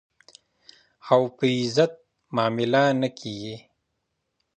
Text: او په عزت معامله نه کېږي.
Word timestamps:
او 1.11 1.21
په 1.35 1.45
عزت 1.57 1.93
معامله 2.35 2.83
نه 3.01 3.09
کېږي. 3.19 3.55